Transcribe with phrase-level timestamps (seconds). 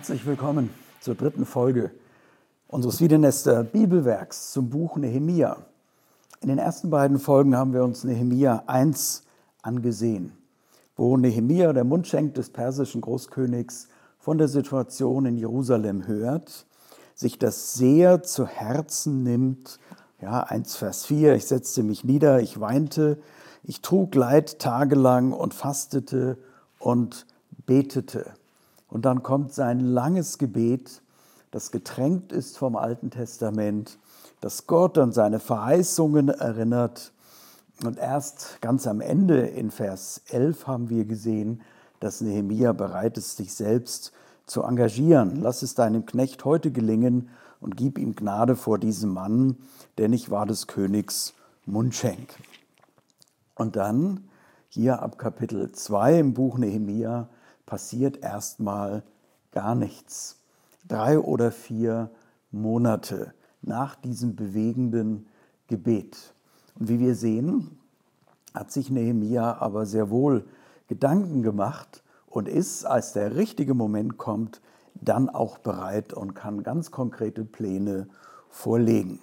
[0.00, 0.70] Herzlich willkommen
[1.02, 1.90] zur dritten Folge
[2.68, 5.58] unseres Wiedenester Bibelwerks zum Buch Nehemia.
[6.40, 9.24] In den ersten beiden Folgen haben wir uns Nehemia 1
[9.60, 10.32] angesehen,
[10.96, 13.88] wo Nehemia, der Mundschenk des persischen Großkönigs,
[14.18, 16.64] von der Situation in Jerusalem hört,
[17.14, 19.80] sich das sehr zu Herzen nimmt.
[20.22, 23.18] Ja, 1 Vers 4, ich setzte mich nieder, ich weinte,
[23.64, 26.38] ich trug Leid tagelang und fastete
[26.78, 27.26] und
[27.66, 28.32] betete.
[28.90, 31.02] Und dann kommt sein langes Gebet,
[31.50, 33.98] das getränkt ist vom Alten Testament,
[34.40, 37.12] das Gott an seine Verheißungen erinnert.
[37.84, 41.62] Und erst ganz am Ende in Vers 11 haben wir gesehen,
[42.00, 44.12] dass Nehemia bereit ist, sich selbst
[44.46, 45.40] zu engagieren.
[45.42, 49.56] Lass es deinem Knecht heute gelingen und gib ihm Gnade vor diesem Mann,
[49.98, 51.34] denn ich war des Königs
[51.66, 52.34] Mundschenk.
[53.54, 54.24] Und dann
[54.68, 57.28] hier ab Kapitel 2 im Buch Nehemia
[57.70, 59.04] passiert erstmal
[59.52, 60.40] gar nichts.
[60.88, 62.10] Drei oder vier
[62.50, 63.32] Monate
[63.62, 65.28] nach diesem bewegenden
[65.68, 66.34] Gebet.
[66.74, 67.78] Und wie wir sehen,
[68.52, 70.48] hat sich Nehemia aber sehr wohl
[70.88, 74.60] Gedanken gemacht und ist, als der richtige Moment kommt,
[74.94, 78.08] dann auch bereit und kann ganz konkrete Pläne
[78.48, 79.20] vorlegen.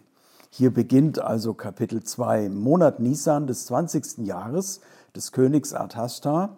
[0.51, 4.19] Hier beginnt also Kapitel 2 im Monat Nisan des 20.
[4.19, 4.79] Jahres
[5.13, 6.57] des Königs Artashta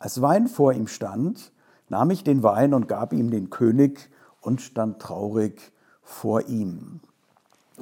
[0.00, 1.52] als Wein vor ihm stand,
[1.88, 7.00] nahm ich den Wein und gab ihm den König und stand traurig vor ihm.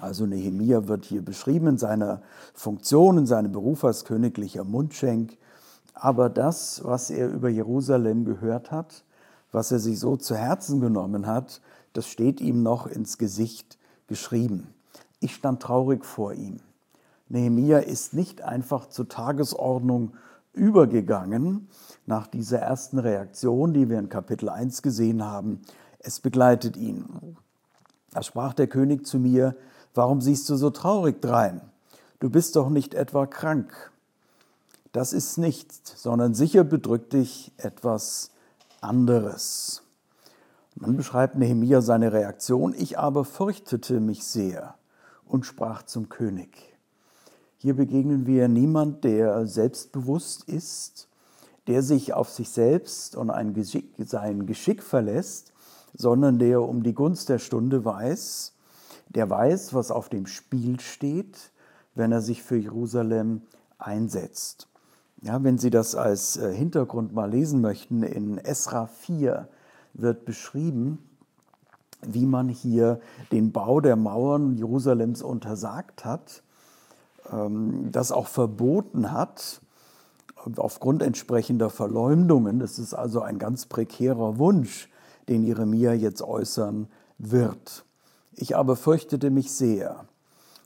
[0.00, 2.20] Also Nehemia wird hier beschrieben in seiner
[2.55, 5.38] Funktion, in seinem Beruf als königlicher Mundschenk.
[5.94, 9.05] Aber das, was er über Jerusalem gehört hat,
[9.53, 11.60] was er sich so zu Herzen genommen hat,
[11.92, 14.75] das steht ihm noch ins Gesicht geschrieben.
[15.20, 16.60] Ich stand traurig vor ihm.
[17.28, 20.14] Nehemia ist nicht einfach zur Tagesordnung
[20.52, 21.69] übergegangen
[22.06, 25.62] nach dieser ersten Reaktion, die wir in Kapitel 1 gesehen haben.
[25.98, 27.36] Es begleitet ihn.
[28.12, 29.56] Da sprach der König zu mir,
[29.94, 31.60] warum siehst du so traurig drein?
[32.20, 33.92] Du bist doch nicht etwa krank.
[34.92, 38.30] Das ist nichts, sondern sicher bedrückt dich etwas
[38.80, 39.82] anderes.
[40.75, 44.76] Man beschreibt Nehemia seine Reaktion, ich aber fürchtete mich sehr
[45.26, 46.67] und sprach zum König.
[47.60, 51.08] Hier begegnen wir niemand, der selbstbewusst ist,
[51.66, 55.52] der sich auf sich selbst und ein Geschick, sein Geschick verlässt,
[55.92, 58.54] sondern der um die Gunst der Stunde weiß,
[59.08, 61.50] der weiß, was auf dem Spiel steht,
[61.97, 63.42] wenn er sich für Jerusalem
[63.76, 64.68] einsetzt.
[65.22, 69.48] Ja, wenn Sie das als äh, Hintergrund mal lesen möchten, in Esra 4
[69.94, 70.98] wird beschrieben,
[72.06, 73.00] wie man hier
[73.32, 76.44] den Bau der Mauern Jerusalems untersagt hat
[77.91, 79.61] das auch verboten hat,
[80.56, 82.59] aufgrund entsprechender Verleumdungen.
[82.59, 84.89] Das ist also ein ganz prekärer Wunsch,
[85.28, 87.84] den Jeremia jetzt äußern wird.
[88.34, 90.06] Ich aber fürchtete mich sehr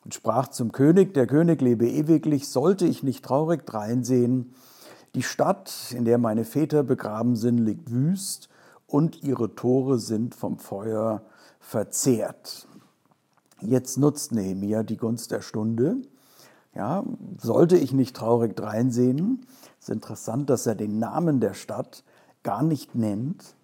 [0.05, 4.55] und sprach zum König, der König lebe ewiglich, sollte ich nicht traurig dreinsehen,
[5.15, 8.49] die Stadt, in der meine Väter begraben sind, liegt wüst
[8.87, 11.23] und ihre Tore sind vom Feuer
[11.61, 12.67] verzehrt.
[13.61, 16.03] Jetzt nutzt Nehemia die Gunst der Stunde
[16.75, 17.05] ja,
[17.39, 19.47] sollte ich nicht traurig dreinsehen.
[19.79, 22.05] Es ist interessant, dass er den Namen der Stadt
[22.43, 23.57] gar nicht nennt.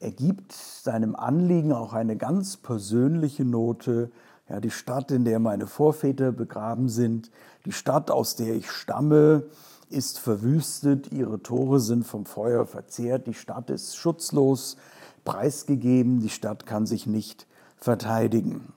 [0.00, 4.10] Er gibt seinem Anliegen auch eine ganz persönliche Note.
[4.48, 7.30] Ja, die Stadt, in der meine Vorväter begraben sind,
[7.64, 9.44] die Stadt, aus der ich stamme,
[9.88, 14.76] ist verwüstet, ihre Tore sind vom Feuer verzehrt, die Stadt ist schutzlos,
[15.24, 18.72] preisgegeben, die Stadt kann sich nicht verteidigen.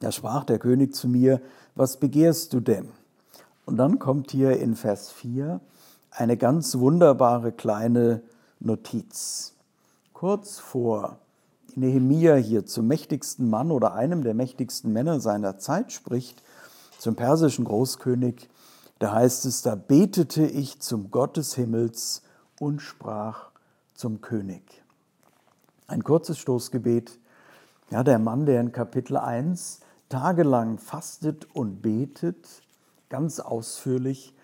[0.00, 1.40] Da sprach der König zu mir,
[1.74, 2.88] was begehrst du denn?
[3.66, 5.60] Und dann kommt hier in Vers 4
[6.10, 8.22] eine ganz wunderbare kleine
[8.60, 9.54] Notiz.
[10.12, 11.18] Kurz vor
[11.74, 16.42] Nehemia hier zum mächtigsten Mann oder einem der mächtigsten Männer seiner Zeit spricht,
[16.98, 18.48] zum persischen Großkönig,
[18.98, 22.22] da heißt es, da betete ich zum Gott des Himmels
[22.60, 23.50] und sprach
[23.94, 24.62] zum König.
[25.86, 27.18] Ein kurzes Stoßgebet.
[27.90, 32.46] Ja, der Mann, der in Kapitel 1 tagelang fastet und betet,
[33.08, 34.34] ganz ausführlich,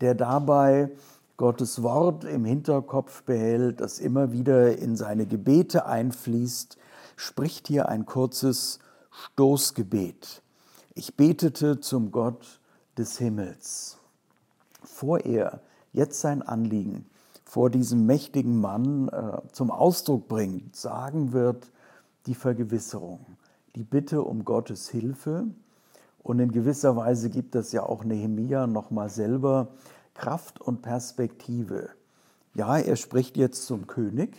[0.00, 0.90] der dabei
[1.36, 6.76] Gottes Wort im Hinterkopf behält, das immer wieder in seine Gebete einfließt,
[7.16, 8.78] spricht hier ein kurzes
[9.10, 10.42] Stoßgebet.
[10.94, 12.60] Ich betete zum Gott
[12.98, 13.98] des Himmels.
[14.82, 15.60] Vor er
[15.92, 17.06] jetzt sein Anliegen
[17.50, 21.68] vor diesem mächtigen Mann äh, zum Ausdruck bringt, sagen wird
[22.26, 23.26] die Vergewisserung
[23.76, 25.46] die Bitte um Gottes Hilfe.
[26.22, 29.68] Und in gewisser Weise gibt es ja auch Nehemia nochmal selber
[30.14, 31.90] Kraft und Perspektive.
[32.54, 34.36] Ja, er spricht jetzt zum König,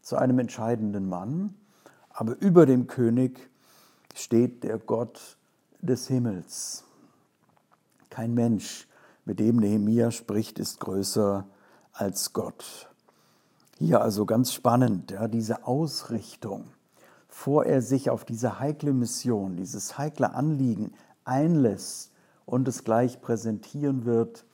[0.00, 1.54] zu einem entscheidenden Mann,
[2.10, 3.50] aber über dem König
[4.14, 5.36] steht der Gott
[5.80, 6.84] des Himmels.
[8.10, 8.86] Kein Mensch,
[9.24, 11.46] mit dem Nehemia spricht, ist größer
[11.92, 12.88] als Gott.
[13.78, 16.66] Hier also ganz spannend, ja, diese Ausrichtung,
[17.32, 20.92] vor er sich auf diese heikle Mission, dieses heikle Anliegen
[21.24, 22.12] einlässt
[22.44, 24.44] und es gleich präsentieren wird,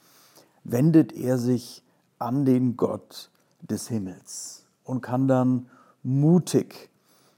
[0.63, 1.83] wendet er sich
[2.21, 3.33] an den Gott
[3.69, 5.69] des Himmels und kann dann
[6.05, 6.89] mutig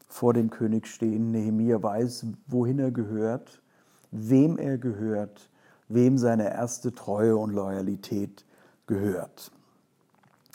[0.09, 1.31] vor dem König stehen.
[1.31, 3.63] Nehemiah weiß, wohin er gehört,
[4.11, 5.49] wem er gehört,
[5.89, 8.45] wem seine erste Treue und Loyalität
[8.87, 9.51] gehört.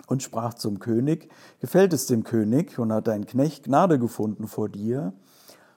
[0.08, 1.30] Und sprach zum König,
[1.60, 5.14] gefällt es dem König und hat dein Knecht Gnade gefunden vor dir,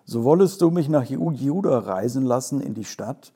[0.04, 3.32] so wollest du mich nach Juda reisen lassen in die Stadt,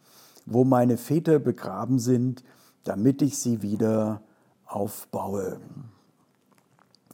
[0.47, 2.45] wo meine Väter begraben sind,
[2.85, 4.23] damit ich sie wieder
[4.67, 5.61] aufbaue.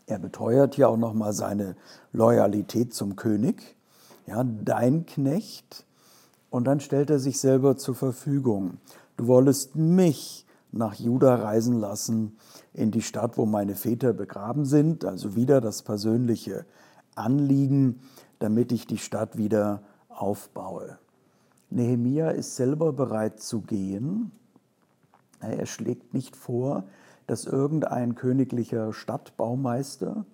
[0.07, 1.77] Er beteuert hier auch nochmal seine
[2.13, 3.77] Loyalität zum König,
[4.27, 5.85] ja, dein Knecht,
[6.51, 8.79] und dann stellt er sich selber zur Verfügung.
[9.17, 12.37] Du wollest mich nach Juda reisen lassen,
[12.75, 16.67] in die Stadt, wo meine Väter begraben sind, also wieder das persönliche
[17.15, 18.01] Anliegen,
[18.39, 20.99] damit ich die Stadt wieder aufbaue.
[21.71, 24.33] Nehemia ist selber bereit zu gehen.
[25.41, 26.85] Er schlägt nicht vor,
[27.27, 30.25] dass irgendein königlicher Stadtbaumeister,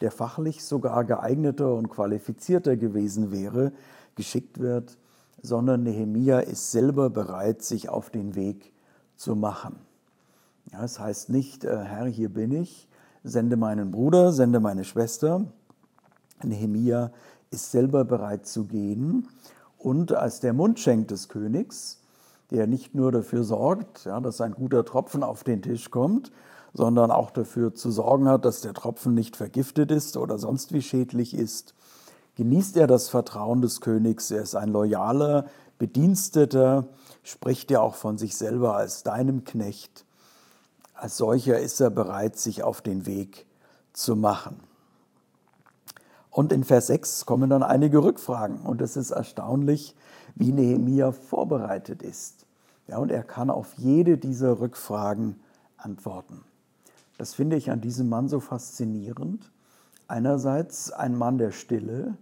[0.00, 3.72] der fachlich sogar geeigneter und qualifizierter gewesen wäre,
[4.14, 4.96] geschickt wird,
[5.42, 8.73] sondern Nehemia ist selber bereit, sich auf den Weg
[9.16, 9.76] zu machen.
[10.72, 12.88] Ja, es heißt nicht, äh, Herr, hier bin ich,
[13.22, 15.44] sende meinen Bruder, sende meine Schwester.
[16.42, 17.10] Nehemia
[17.50, 19.28] ist selber bereit zu gehen
[19.78, 22.00] und als der Mundschenk des Königs
[22.50, 26.30] der nicht nur dafür sorgt, ja, dass ein guter Tropfen auf den Tisch kommt,
[26.72, 30.82] sondern auch dafür zu sorgen hat, dass der Tropfen nicht vergiftet ist oder sonst wie
[30.82, 31.74] schädlich ist,
[32.36, 34.30] genießt er das Vertrauen des Königs.
[34.30, 35.46] Er ist ein loyaler
[35.78, 36.86] Bediensteter,
[37.22, 40.04] spricht ja auch von sich selber als deinem Knecht.
[40.94, 43.46] Als solcher ist er bereit, sich auf den Weg
[43.92, 44.60] zu machen.
[46.30, 48.60] Und in Vers 6 kommen dann einige Rückfragen.
[48.60, 49.94] Und es ist erstaunlich,
[50.34, 52.44] wie Nehemia vorbereitet ist.
[52.88, 55.40] Ja, und er kann auf jede dieser Rückfragen
[55.76, 56.42] antworten.
[57.18, 59.50] Das finde ich an diesem Mann so faszinierend.
[60.08, 62.16] Einerseits ein Mann der Stille,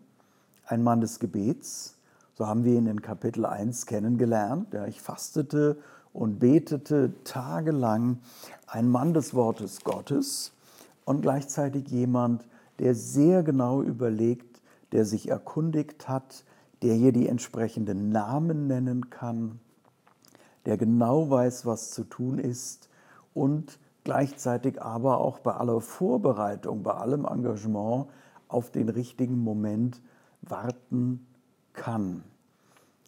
[0.67, 1.97] ein Mann des Gebets.
[2.43, 4.75] So haben wir ihn in Kapitel 1 kennengelernt.
[4.75, 5.77] Ja, ich fastete
[6.13, 8.19] und betete tagelang.
[8.67, 10.53] Ein Mann des Wortes Gottes
[11.05, 12.45] und gleichzeitig jemand,
[12.81, 14.61] der sehr genau überlegt,
[14.91, 16.43] der sich erkundigt hat,
[16.83, 19.61] der hier die entsprechenden Namen nennen kann,
[20.67, 22.89] der genau weiß, was zu tun ist
[23.35, 28.07] und gleichzeitig aber auch bei aller Vorbereitung, bei allem Engagement
[28.49, 30.03] auf den richtigen Moment
[30.41, 31.25] warten
[31.73, 32.25] kann.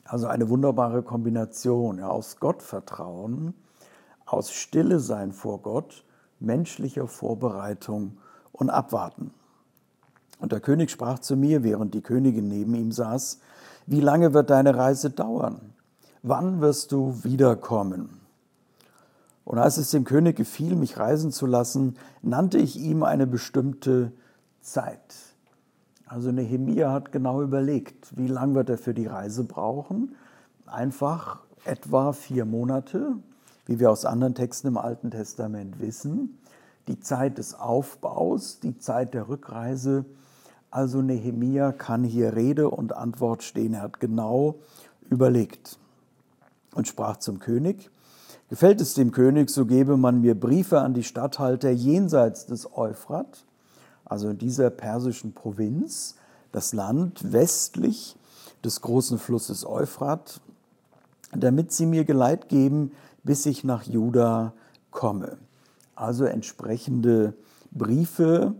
[0.04, 3.54] Also eine wunderbare Kombination ja, aus Gottvertrauen,
[4.26, 6.04] aus Stille sein vor Gott,
[6.40, 8.18] menschlicher Vorbereitung
[8.52, 9.32] und Abwarten.
[10.38, 13.40] Und der König sprach zu mir, während die Königin neben ihm saß,
[13.86, 15.72] wie lange wird deine Reise dauern?
[16.22, 18.20] Wann wirst du wiederkommen?
[19.44, 24.12] Und als es dem König gefiel, mich reisen zu lassen, nannte ich ihm eine bestimmte
[24.60, 25.33] Zeit.
[26.14, 30.14] Also Nehemia hat genau überlegt, wie lange wird er für die Reise brauchen.
[30.64, 33.16] Einfach etwa vier Monate,
[33.66, 36.38] wie wir aus anderen Texten im Alten Testament wissen.
[36.86, 40.04] Die Zeit des Aufbaus, die Zeit der Rückreise
[40.70, 43.74] also Nehemia kann hier Rede und Antwort stehen.
[43.74, 44.60] Er hat genau
[45.10, 45.80] überlegt
[46.76, 47.90] und sprach zum König,
[48.50, 53.44] gefällt es dem König, so gebe man mir Briefe an die Statthalter jenseits des Euphrat,
[54.14, 56.14] also in dieser persischen Provinz,
[56.52, 58.14] das Land westlich
[58.64, 60.40] des großen Flusses Euphrat,
[61.32, 62.92] damit sie mir Geleit geben,
[63.24, 64.52] bis ich nach Juda
[64.92, 65.38] komme.
[65.96, 67.34] Also entsprechende
[67.72, 68.54] Briefe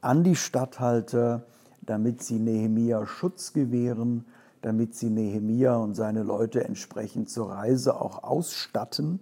[0.00, 1.44] an die Statthalter,
[1.82, 4.26] damit sie Nehemia Schutz gewähren,
[4.62, 9.18] damit sie Nehemia und seine Leute entsprechend zur Reise auch ausstatten.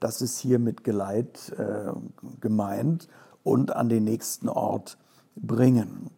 [0.00, 1.92] Das ist hier mit Geleit äh,
[2.40, 3.06] gemeint
[3.44, 4.98] und an den nächsten Ort
[5.36, 6.10] bringen.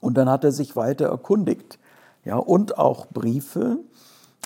[0.00, 1.78] Und dann hat er sich weiter erkundigt.
[2.24, 3.78] Ja, und auch Briefe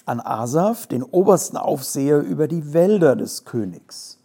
[0.06, 4.18] an Asaf, den obersten Aufseher über die Wälder des Königs.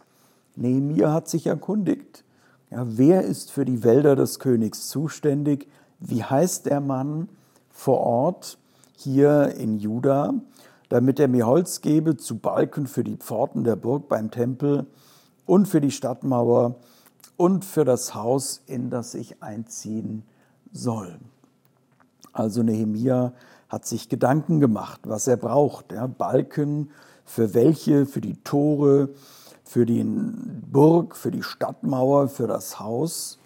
[0.56, 2.24] Nehemia hat sich erkundigt.
[2.70, 5.68] Ja, wer ist für die Wälder des Königs zuständig?
[6.00, 7.28] wie heißt der Mann
[7.70, 8.58] vor Ort
[8.96, 10.34] hier in Juda,
[10.88, 14.86] damit er mir Holz gebe zu Balken für die Pforten der Burg beim Tempel
[15.46, 16.76] und für die Stadtmauer
[17.38, 20.24] und für das Haus, in das ich einziehen
[20.72, 21.18] soll.
[22.32, 23.32] Also Nehemia
[23.68, 25.92] hat sich Gedanken gemacht, was er braucht.
[25.92, 26.90] Ja, Balken
[27.24, 29.10] für welche, für die Tore,
[29.64, 33.38] für die Burg, für die Stadtmauer, für das Haus.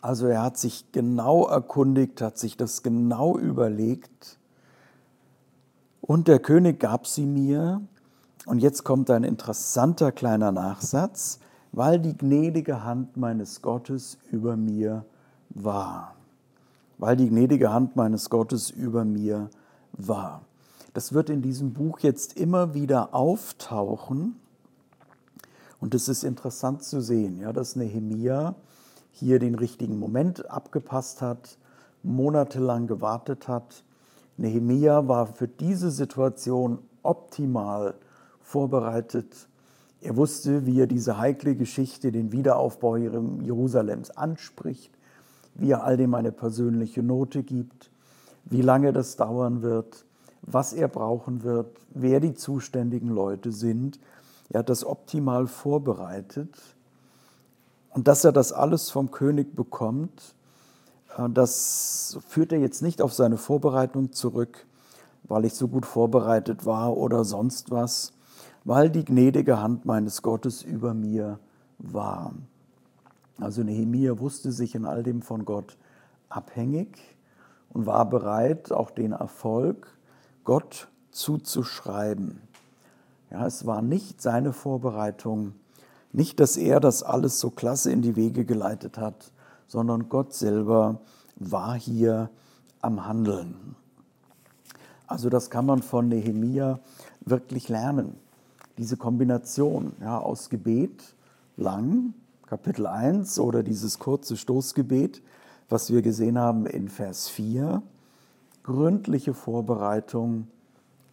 [0.00, 4.38] Also er hat sich genau erkundigt, hat sich das genau überlegt.
[6.02, 7.80] Und der König gab sie mir.
[8.46, 11.40] Und jetzt kommt ein interessanter kleiner Nachsatz,
[11.74, 15.04] weil die gnädige Hand meines Gottes über mir
[15.50, 16.14] war.
[16.98, 19.50] Weil die gnädige Hand meines Gottes über mir
[19.92, 20.42] war.
[20.92, 24.36] Das wird in diesem Buch jetzt immer wieder auftauchen.
[25.80, 28.54] Und es ist interessant zu sehen, ja, dass Nehemia
[29.10, 31.58] hier den richtigen Moment abgepasst hat,
[32.04, 33.82] monatelang gewartet hat.
[34.36, 37.94] Nehemia war für diese Situation optimal
[38.40, 39.48] vorbereitet.
[40.04, 44.92] Er wusste, wie er diese heikle Geschichte, den Wiederaufbau Jerusalems anspricht,
[45.54, 47.90] wie er all dem eine persönliche Note gibt,
[48.44, 50.04] wie lange das dauern wird,
[50.42, 53.98] was er brauchen wird, wer die zuständigen Leute sind.
[54.50, 56.54] Er hat das optimal vorbereitet.
[57.88, 60.34] Und dass er das alles vom König bekommt,
[61.16, 64.66] äh, das führt er jetzt nicht auf seine Vorbereitung zurück,
[65.22, 68.12] weil ich so gut vorbereitet war oder sonst was,
[68.64, 71.38] weil die gnädige Hand meines Gottes über mir
[71.78, 72.32] war.
[73.38, 75.76] Also Nehemiah wusste sich in all dem von Gott
[76.28, 76.98] abhängig
[77.70, 79.88] und war bereit, auch den Erfolg
[80.44, 82.40] Gott zuzuschreiben.
[83.30, 85.54] Ja, es war nicht seine Vorbereitung,
[86.12, 89.32] nicht, dass er das alles so klasse in die Wege geleitet hat,
[89.66, 91.00] sondern Gott selber
[91.36, 92.30] war hier
[92.80, 93.74] am Handeln.
[95.08, 96.78] Also das kann man von Nehemia
[97.20, 98.16] wirklich lernen.
[98.78, 101.14] Diese Kombination ja, aus Gebet,
[101.56, 102.14] lang,
[102.46, 105.22] Kapitel 1 oder dieses kurze Stoßgebet,
[105.68, 107.82] was wir gesehen haben in Vers 4,
[108.62, 110.48] gründliche Vorbereitung,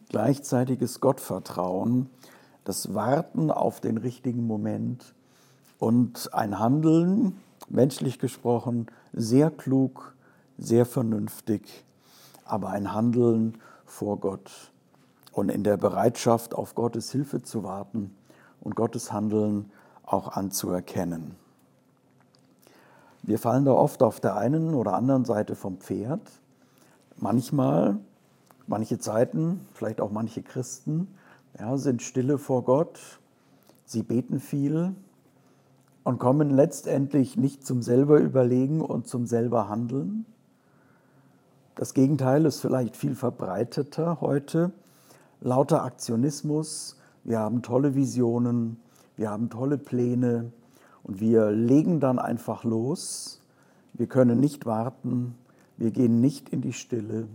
[0.10, 2.10] gleichzeitiges Gottvertrauen
[2.64, 5.16] das Warten auf den richtigen Moment
[5.80, 7.38] und ein Handeln,
[7.70, 10.16] menschlich gesprochen, sehr klug,
[10.58, 11.86] sehr vernünftig,
[12.46, 14.52] aber ein Handeln vor Gott
[15.32, 18.16] und in der Bereitschaft, auf Gottes Hilfe zu warten
[18.60, 19.72] und Gottes Handeln
[20.06, 21.36] auch anzuerkennen.
[23.24, 26.22] Wir fallen da oft auf der einen oder anderen Seite vom Pferd.
[27.18, 27.98] Manchmal,
[28.68, 31.08] manche Zeiten, vielleicht auch manche Christen,
[31.60, 33.00] ja, sind stille vor Gott,
[33.86, 34.96] sie beten viel
[36.04, 40.26] und kommen letztendlich nicht zum selber überlegen und zum selber handeln.
[41.76, 44.72] Das Gegenteil ist vielleicht viel verbreiteter heute.
[45.44, 48.80] Lauter Aktionismus, wir haben tolle Visionen,
[49.18, 50.52] wir haben tolle Pläne
[51.02, 53.42] und wir legen dann einfach los.
[53.94, 55.34] Wir können nicht warten,
[55.78, 57.28] wir gehen nicht in die Stille,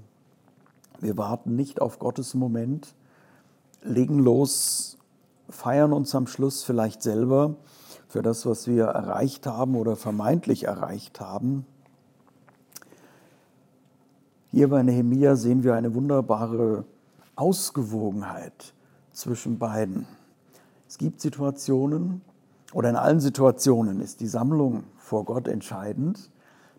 [1.00, 2.94] wir warten nicht auf Gottes Moment,
[3.82, 4.98] legen los,
[5.48, 7.56] feiern uns am Schluss vielleicht selber
[8.06, 11.66] für das, was wir erreicht haben oder vermeintlich erreicht haben.
[14.52, 16.84] Hier bei Nehemia sehen wir eine wunderbare
[17.36, 18.74] Ausgewogenheit
[19.12, 20.06] zwischen beiden.
[20.88, 22.22] Es gibt Situationen,
[22.72, 26.30] oder in allen Situationen ist die Sammlung vor Gott entscheidend,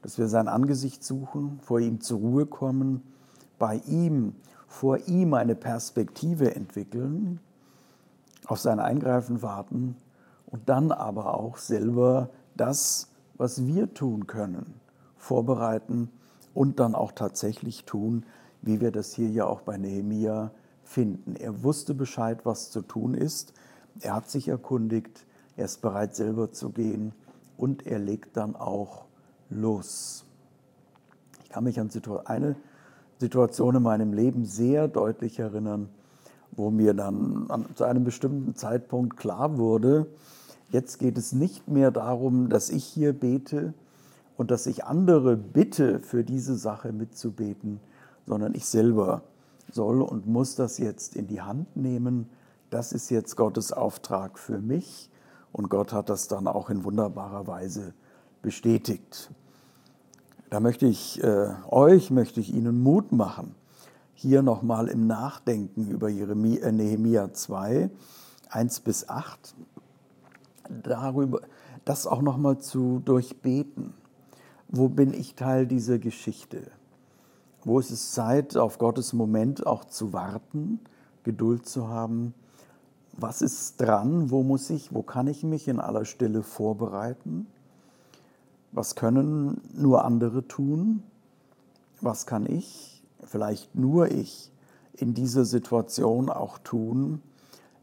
[0.02, 3.02] dass wir sein Angesicht suchen, vor ihm zur Ruhe kommen,
[3.58, 4.36] bei ihm
[4.68, 7.40] vor ihm eine Perspektive entwickeln,
[8.46, 9.96] auf sein Eingreifen warten
[10.46, 14.80] und dann aber auch selber das, was wir tun können,
[15.18, 16.10] vorbereiten
[16.54, 18.26] und dann auch tatsächlich tun,
[18.68, 20.52] wie wir das hier ja auch bei Nehemia
[20.84, 21.36] finden.
[21.36, 23.54] Er wusste Bescheid, was zu tun ist.
[24.02, 27.14] Er hat sich erkundigt, er ist bereit, selber zu gehen
[27.58, 29.06] und er legt dann auch
[29.50, 30.26] los.
[31.44, 31.90] Ich kann mich an
[32.26, 32.56] eine
[33.20, 35.90] Situation in meinem Leben sehr deutlich erinnern,
[36.52, 40.08] wo mir dann an, zu einem bestimmten Zeitpunkt klar wurde,
[40.70, 43.74] jetzt geht es nicht mehr darum, dass ich hier bete
[44.38, 47.80] und dass ich andere bitte, für diese Sache mitzubeten,
[48.28, 49.24] sondern ich selber
[49.72, 52.30] soll und muss das jetzt in die Hand nehmen.
[52.70, 55.10] Das ist jetzt Gottes Auftrag für mich
[55.52, 57.94] und Gott hat das dann auch in wunderbarer Weise
[58.42, 59.32] bestätigt.
[60.50, 63.56] Da möchte ich äh, euch, möchte ich Ihnen Mut machen,
[64.14, 67.90] hier nochmal im Nachdenken über äh, Nehemia 2,
[68.50, 69.56] 1 bis 8,
[70.84, 71.42] darüber,
[71.86, 73.94] das auch nochmal zu durchbeten.
[74.70, 76.72] Wo bin ich Teil dieser Geschichte?
[77.68, 80.80] Wo ist es Zeit, auf Gottes Moment auch zu warten,
[81.24, 82.34] Geduld zu haben?
[83.18, 84.32] Was ist dran?
[84.32, 87.46] Wo muss ich, wo kann ich mich in aller Stille vorbereiten?
[88.72, 91.04] Was können nur andere tun?
[92.00, 94.50] Was kann ich, vielleicht nur ich,
[94.94, 97.22] in dieser Situation auch tun?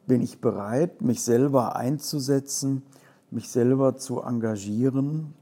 [0.06, 2.84] Bin ich bereit, mich selber einzusetzen,
[3.30, 5.34] mich selber zu engagieren?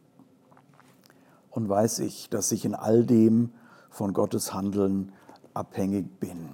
[1.53, 3.53] Und weiß ich, dass ich in all dem
[3.93, 5.13] von Gottes Handeln
[5.55, 6.49] abhängig bin.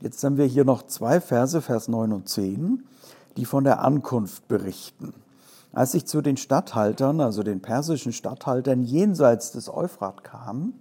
[0.00, 2.84] Jetzt haben wir hier noch zwei Verse, Vers 9 und 10,
[3.36, 5.14] die von der Ankunft berichten.
[5.72, 10.74] Als ich zu den Statthaltern, also den persischen Statthaltern jenseits des Euphrat kam,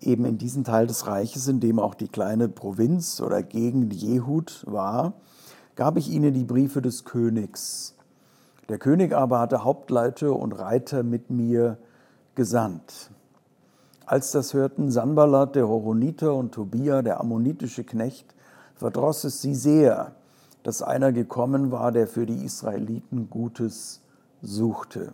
[0.00, 4.64] eben in diesen Teil des Reiches, in dem auch die kleine Provinz oder Gegend Jehud
[4.66, 5.14] war,
[5.74, 7.94] gab ich ihnen die Briefe des Königs.
[8.68, 11.78] Der König aber hatte Hauptleute und Reiter mit mir
[12.34, 13.10] gesandt.
[14.10, 18.34] Als das hörten Sanballat, der Horoniter, und Tobia, der ammonitische Knecht,
[18.74, 20.16] verdross es sie sehr,
[20.64, 24.00] dass einer gekommen war, der für die Israeliten Gutes
[24.42, 25.12] suchte.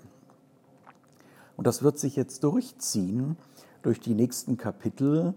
[1.58, 3.36] Und das wird sich jetzt durchziehen
[3.82, 5.34] durch die nächsten Kapitel,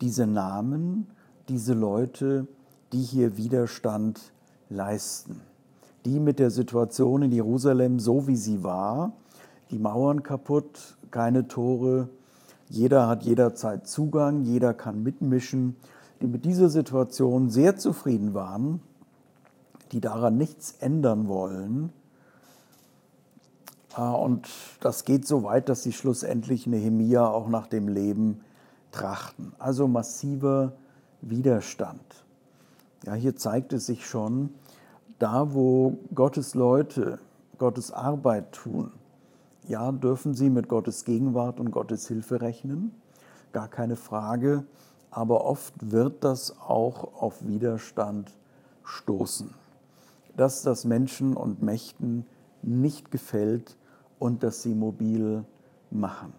[0.00, 1.06] diese Namen,
[1.48, 2.48] diese Leute,
[2.92, 4.32] die hier Widerstand
[4.68, 5.40] leisten,
[6.04, 9.12] die mit der Situation in Jerusalem so wie sie war,
[9.70, 12.08] die Mauern kaputt, keine Tore,
[12.70, 15.74] jeder hat jederzeit Zugang, jeder kann mitmischen,
[16.22, 18.80] die mit dieser Situation sehr zufrieden waren,
[19.90, 21.92] die daran nichts ändern wollen.
[23.92, 24.48] Ah, und
[24.80, 28.40] das geht so weit, dass sie schlussendlich Nehemia auch nach dem Leben
[28.92, 29.52] trachten.
[29.58, 30.72] Also massiver
[31.22, 32.00] Widerstand.
[33.04, 34.50] Ja, hier zeigt es sich schon,
[35.18, 37.18] da wo Gottes Leute
[37.58, 38.92] Gottes Arbeit tun,
[39.70, 42.90] ja, dürfen sie mit Gottes Gegenwart und Gottes Hilfe rechnen,
[43.52, 44.64] gar keine Frage,
[45.12, 48.32] aber oft wird das auch auf Widerstand
[48.82, 49.54] stoßen,
[50.36, 52.26] dass das Menschen und Mächten
[52.62, 53.76] nicht gefällt
[54.18, 55.44] und dass sie mobil
[55.92, 56.32] machen.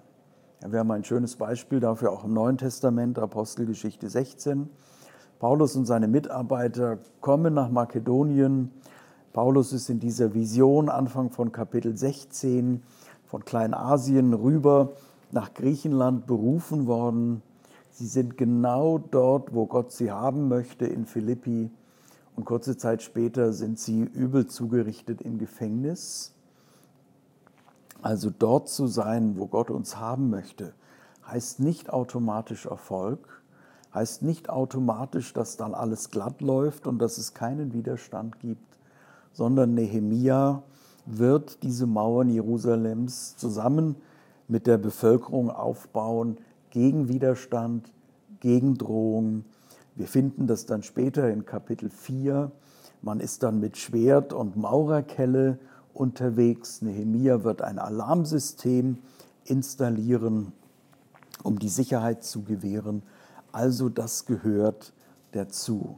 [0.67, 4.69] Wir haben ein schönes Beispiel dafür auch im Neuen Testament, Apostelgeschichte 16.
[5.39, 8.71] Paulus und seine Mitarbeiter kommen nach Makedonien.
[9.31, 12.83] Paulus ist in dieser Vision Anfang von Kapitel 16
[13.31, 14.91] von Kleinasien rüber
[15.31, 17.41] nach Griechenland berufen worden.
[17.89, 21.71] Sie sind genau dort, wo Gott sie haben möchte, in Philippi.
[22.35, 26.33] Und kurze Zeit später sind sie übel zugerichtet im Gefängnis.
[28.01, 30.73] Also dort zu sein, wo Gott uns haben möchte,
[31.25, 33.41] heißt nicht automatisch Erfolg,
[33.93, 38.77] heißt nicht automatisch, dass dann alles glatt läuft und dass es keinen Widerstand gibt,
[39.31, 40.63] sondern Nehemia
[41.17, 43.95] wird diese Mauern Jerusalems zusammen
[44.47, 46.37] mit der Bevölkerung aufbauen
[46.69, 47.91] gegen Widerstand,
[48.39, 49.45] gegen Drohung.
[49.95, 52.51] Wir finden das dann später in Kapitel 4.
[53.01, 55.59] Man ist dann mit Schwert und Maurerkelle
[55.93, 56.81] unterwegs.
[56.81, 58.97] Nehemia wird ein Alarmsystem
[59.45, 60.53] installieren,
[61.43, 63.03] um die Sicherheit zu gewähren.
[63.51, 64.93] Also das gehört
[65.31, 65.97] dazu.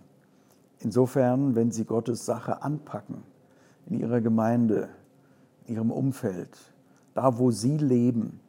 [0.80, 3.24] Insofern, wenn Sie Gottes Sache anpacken,
[3.86, 5.03] in ihrer Gemeinde, in
[5.68, 6.58] ihrem Umfeld,
[7.14, 8.40] da wo sie leben,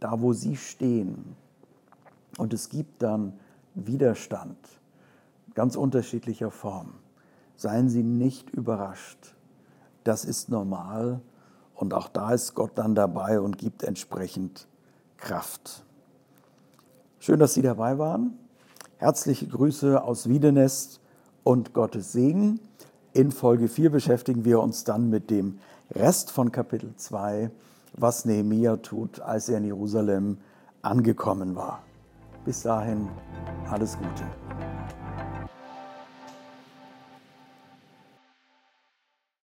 [0.00, 1.36] da wo sie stehen.
[2.38, 3.34] Und es gibt dann
[3.74, 4.56] Widerstand
[5.54, 6.94] ganz unterschiedlicher Form.
[7.56, 9.34] Seien Sie nicht überrascht.
[10.04, 11.20] Das ist normal
[11.74, 14.66] und auch da ist Gott dann dabei und gibt entsprechend
[15.16, 15.84] Kraft.
[17.20, 18.36] Schön, dass Sie dabei waren.
[18.96, 21.00] Herzliche Grüße aus Wiedenest
[21.44, 22.60] und Gottes Segen.
[23.12, 25.58] In Folge 4 beschäftigen wir uns dann mit dem
[25.94, 27.50] Rest von Kapitel 2,
[27.92, 30.38] was Nehemia tut, als er in Jerusalem
[30.80, 31.82] angekommen war.
[32.46, 33.10] Bis dahin
[33.70, 34.24] alles Gute.